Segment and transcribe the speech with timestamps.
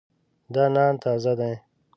[0.53, 1.53] دا نان تازه دی.